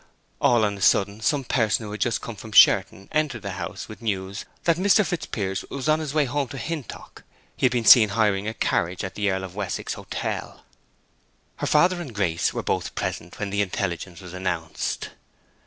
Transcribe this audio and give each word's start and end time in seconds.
All 0.41 0.65
on 0.65 0.79
a 0.79 0.81
sudden, 0.81 1.21
some 1.21 1.43
person 1.43 1.85
who 1.85 1.91
had 1.91 2.01
just 2.01 2.21
come 2.21 2.35
from 2.35 2.53
Sherton 2.53 3.07
entered 3.11 3.43
the 3.43 3.51
house 3.51 3.87
with 3.87 3.99
the 3.99 4.05
news 4.05 4.45
that 4.63 4.77
Mr. 4.77 5.05
Fitzpiers 5.05 5.63
was 5.69 5.87
on 5.87 5.99
his 5.99 6.11
way 6.11 6.25
home 6.25 6.47
to 6.47 6.57
Hintock. 6.57 7.23
He 7.55 7.67
had 7.67 7.71
been 7.71 7.85
seen 7.85 8.09
hiring 8.09 8.47
a 8.47 8.55
carriage 8.55 9.03
at 9.03 9.13
the 9.13 9.29
Earl 9.29 9.43
of 9.43 9.53
Wessex 9.53 9.93
Hotel. 9.93 10.65
Her 11.57 11.67
father 11.67 12.01
and 12.01 12.15
Grace 12.15 12.51
were 12.51 12.63
both 12.63 12.95
present 12.95 13.37
when 13.37 13.51
the 13.51 13.61
intelligence 13.61 14.21
was 14.21 14.33
announced. 14.33 15.09